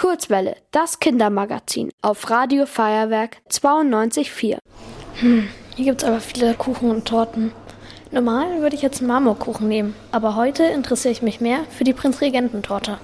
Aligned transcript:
Kurzwelle, 0.00 0.56
das 0.70 0.98
Kindermagazin 0.98 1.90
auf 2.00 2.30
Radio 2.30 2.64
Feuerwerk 2.64 3.36
92.4. 3.50 4.56
Hm, 5.16 5.48
hier 5.76 5.84
gibt's 5.84 6.04
aber 6.04 6.20
viele 6.22 6.54
Kuchen 6.54 6.90
und 6.90 7.04
Torten. 7.04 7.52
Normal 8.10 8.62
würde 8.62 8.76
ich 8.76 8.80
jetzt 8.80 9.00
einen 9.00 9.08
Marmorkuchen 9.08 9.68
nehmen, 9.68 9.94
aber 10.10 10.36
heute 10.36 10.62
interessiere 10.62 11.12
ich 11.12 11.20
mich 11.20 11.42
mehr 11.42 11.64
für 11.68 11.84
die 11.84 11.92
Prinzregententorte. 11.92 12.96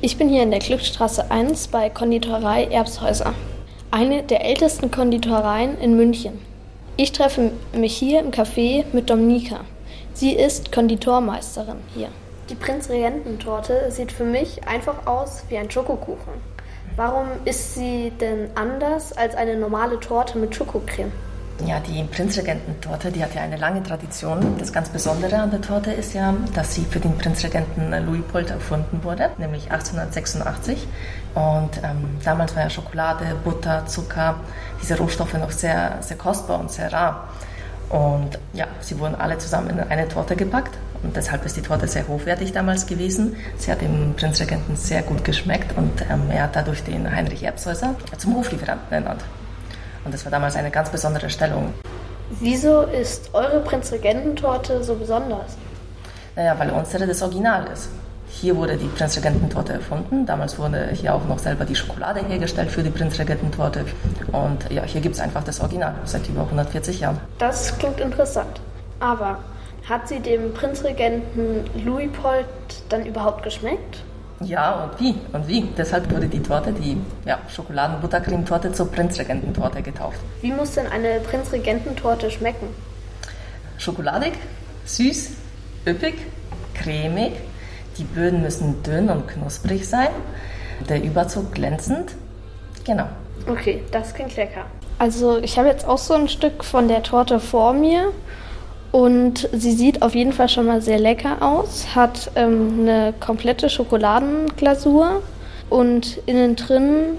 Ich 0.00 0.16
bin 0.16 0.28
hier 0.28 0.42
in 0.42 0.50
der 0.50 0.58
Glückstraße 0.58 1.30
1 1.30 1.68
bei 1.68 1.88
Konditorei 1.88 2.64
Erbshäuser, 2.64 3.32
eine 3.92 4.24
der 4.24 4.44
ältesten 4.44 4.90
Konditoreien 4.90 5.78
in 5.78 5.96
München. 5.96 6.40
Ich 6.96 7.12
treffe 7.12 7.52
mich 7.72 7.96
hier 7.96 8.22
im 8.22 8.32
Café 8.32 8.84
mit 8.92 9.08
Dominika. 9.08 9.60
Sie 10.14 10.32
ist 10.32 10.72
Konditormeisterin 10.72 11.78
hier. 11.94 12.08
Die 12.48 12.54
Prinzregententorte 12.54 13.90
sieht 13.90 14.12
für 14.12 14.24
mich 14.24 14.68
einfach 14.68 15.06
aus 15.08 15.42
wie 15.48 15.58
ein 15.58 15.68
Schokokuchen. 15.68 16.34
Warum 16.94 17.26
ist 17.44 17.74
sie 17.74 18.12
denn 18.20 18.50
anders 18.54 19.12
als 19.12 19.34
eine 19.34 19.56
normale 19.56 19.98
Torte 19.98 20.38
mit 20.38 20.54
Schokocreme? 20.54 21.10
Ja, 21.64 21.80
die 21.80 22.04
Prinzregententorte, 22.04 23.10
die 23.10 23.24
hat 23.24 23.34
ja 23.34 23.42
eine 23.42 23.56
lange 23.56 23.82
Tradition. 23.82 24.56
Das 24.58 24.72
ganz 24.72 24.90
Besondere 24.90 25.38
an 25.38 25.50
der 25.50 25.60
Torte 25.60 25.90
ist 25.90 26.14
ja, 26.14 26.34
dass 26.54 26.74
sie 26.74 26.84
für 26.84 27.00
den 27.00 27.18
Prinzregenten 27.18 27.90
Luitpold 28.06 28.50
erfunden 28.50 29.02
wurde, 29.02 29.30
nämlich 29.38 29.72
1886. 29.72 30.86
Und 31.34 31.78
ähm, 31.82 32.18
damals 32.24 32.54
war 32.54 32.62
ja 32.62 32.70
Schokolade, 32.70 33.24
Butter, 33.42 33.86
Zucker, 33.86 34.36
diese 34.80 34.96
Rohstoffe 34.98 35.34
noch 35.34 35.50
sehr, 35.50 35.96
sehr 36.00 36.16
kostbar 36.16 36.60
und 36.60 36.70
sehr 36.70 36.92
rar. 36.92 37.28
Und 37.88 38.38
ja, 38.52 38.66
sie 38.80 38.98
wurden 38.98 39.14
alle 39.14 39.38
zusammen 39.38 39.70
in 39.70 39.80
eine 39.80 40.08
Torte 40.08 40.34
gepackt. 40.36 40.76
Und 41.02 41.16
deshalb 41.16 41.44
ist 41.44 41.56
die 41.56 41.62
Torte 41.62 41.86
sehr 41.86 42.08
hochwertig 42.08 42.52
damals 42.52 42.86
gewesen. 42.86 43.36
Sie 43.56 43.70
hat 43.70 43.80
dem 43.80 44.14
Prinzregenten 44.14 44.76
sehr 44.76 45.02
gut 45.02 45.24
geschmeckt 45.24 45.76
und 45.76 46.02
ähm, 46.10 46.30
er 46.30 46.44
hat 46.44 46.56
dadurch 46.56 46.82
den 46.82 47.10
Heinrich 47.10 47.44
Erbshäuser 47.44 47.94
zum 48.16 48.34
Hoflieferanten 48.34 48.92
ernannt. 48.92 49.22
Und 50.04 50.14
das 50.14 50.24
war 50.24 50.32
damals 50.32 50.56
eine 50.56 50.70
ganz 50.70 50.90
besondere 50.90 51.30
Stellung. 51.30 51.72
Wieso 52.40 52.82
ist 52.82 53.30
eure 53.34 53.60
Prinzregententorte 53.60 54.82
so 54.82 54.96
besonders? 54.96 55.56
Naja, 56.34 56.58
weil 56.58 56.70
unsere 56.70 57.06
das 57.06 57.22
Original 57.22 57.66
ist. 57.72 57.88
Hier 58.40 58.54
wurde 58.54 58.76
die 58.76 58.86
Prinzregententorte 58.86 59.72
erfunden. 59.72 60.26
Damals 60.26 60.58
wurde 60.58 60.90
hier 60.92 61.14
auch 61.14 61.24
noch 61.26 61.38
selber 61.38 61.64
die 61.64 61.74
Schokolade 61.74 62.20
hergestellt 62.20 62.70
für 62.70 62.82
die 62.82 62.90
Prinzregententorte. 62.90 63.86
Und 64.30 64.70
ja, 64.70 64.82
hier 64.84 65.00
gibt 65.00 65.14
es 65.14 65.20
einfach 65.22 65.42
das 65.42 65.60
Original 65.60 65.94
seit 66.04 66.28
über 66.28 66.42
140 66.42 67.00
Jahren. 67.00 67.18
Das 67.38 67.78
klingt 67.78 67.98
interessant. 67.98 68.60
Aber 69.00 69.38
hat 69.88 70.06
sie 70.08 70.20
dem 70.20 70.52
Prinzregenten 70.52 71.64
Louis-Pold 71.82 72.46
dann 72.90 73.06
überhaupt 73.06 73.42
geschmeckt? 73.42 74.02
Ja, 74.40 74.84
und 74.84 75.00
wie? 75.00 75.14
Und 75.32 75.48
wie? 75.48 75.62
Deshalb 75.78 76.12
wurde 76.12 76.26
die 76.26 76.42
Torte, 76.42 76.72
die 76.72 76.98
ja, 77.24 77.38
Schokoladen-Buttercreme-Torte 77.48 78.70
zur 78.72 78.92
Prinzregententorte 78.92 79.80
getauft. 79.80 80.18
Wie 80.42 80.52
muss 80.52 80.72
denn 80.72 80.86
eine 80.88 81.20
Prinzregententorte 81.20 82.30
schmecken? 82.30 82.68
Schokoladig, 83.78 84.34
süß, 84.84 85.30
üppig, 85.86 86.16
cremig. 86.74 87.32
Die 87.98 88.04
Böden 88.04 88.42
müssen 88.42 88.82
dünn 88.82 89.08
und 89.08 89.26
knusprig 89.26 89.88
sein. 89.88 90.08
Der 90.88 91.02
Überzug 91.02 91.52
glänzend. 91.52 92.14
Genau. 92.84 93.06
Okay, 93.48 93.82
das 93.90 94.14
klingt 94.14 94.36
lecker. 94.36 94.66
Also 94.98 95.38
ich 95.38 95.58
habe 95.58 95.68
jetzt 95.68 95.86
auch 95.86 95.98
so 95.98 96.14
ein 96.14 96.28
Stück 96.28 96.64
von 96.64 96.88
der 96.88 97.02
Torte 97.02 97.40
vor 97.40 97.72
mir 97.72 98.12
und 98.92 99.48
sie 99.52 99.72
sieht 99.72 100.02
auf 100.02 100.14
jeden 100.14 100.32
Fall 100.32 100.48
schon 100.48 100.66
mal 100.66 100.80
sehr 100.80 100.98
lecker 100.98 101.36
aus, 101.40 101.94
hat 101.94 102.30
ähm, 102.34 102.80
eine 102.80 103.14
komplette 103.20 103.68
Schokoladenglasur 103.68 105.22
und 105.68 106.18
innen 106.26 106.56
drin 106.56 107.18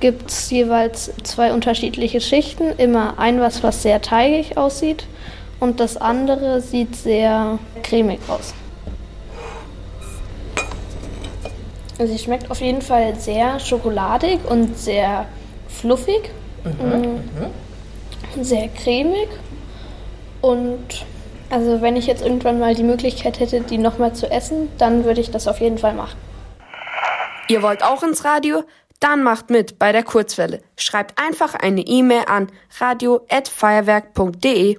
gibt 0.00 0.30
es 0.30 0.50
jeweils 0.50 1.12
zwei 1.22 1.52
unterschiedliche 1.52 2.20
Schichten. 2.20 2.72
Immer 2.78 3.18
ein 3.18 3.40
was, 3.40 3.62
was 3.62 3.82
sehr 3.82 4.02
teigig 4.02 4.58
aussieht 4.58 5.06
und 5.60 5.80
das 5.80 5.96
andere 5.96 6.60
sieht 6.60 6.96
sehr 6.96 7.58
cremig 7.82 8.18
aus. 8.28 8.54
Also 11.93 11.93
sie 12.06 12.18
schmeckt 12.18 12.50
auf 12.50 12.60
jeden 12.60 12.82
Fall 12.82 13.14
sehr 13.16 13.60
schokoladig 13.60 14.40
und 14.48 14.78
sehr 14.78 15.26
fluffig, 15.68 16.30
mhm. 16.64 16.88
Mm, 16.88 17.20
mhm. 18.36 18.44
sehr 18.44 18.68
cremig 18.68 19.28
und 20.40 21.04
also 21.50 21.80
wenn 21.80 21.96
ich 21.96 22.06
jetzt 22.06 22.22
irgendwann 22.22 22.58
mal 22.58 22.74
die 22.74 22.82
Möglichkeit 22.82 23.38
hätte, 23.40 23.60
die 23.60 23.78
nochmal 23.78 24.14
zu 24.14 24.30
essen, 24.30 24.68
dann 24.78 25.04
würde 25.04 25.20
ich 25.20 25.30
das 25.30 25.46
auf 25.46 25.60
jeden 25.60 25.78
Fall 25.78 25.94
machen. 25.94 26.16
Ihr 27.48 27.62
wollt 27.62 27.84
auch 27.84 28.02
ins 28.02 28.24
Radio? 28.24 28.64
Dann 29.00 29.22
macht 29.22 29.50
mit 29.50 29.78
bei 29.78 29.92
der 29.92 30.02
Kurzwelle. 30.02 30.62
Schreibt 30.76 31.20
einfach 31.20 31.54
eine 31.54 31.82
E-Mail 31.82 32.24
an 32.26 32.48
radio@feuerwerk.de. 32.78 34.78